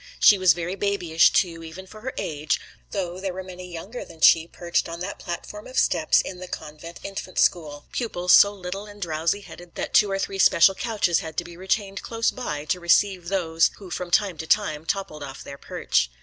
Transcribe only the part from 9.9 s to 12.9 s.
two or three special couches had to be retained close by to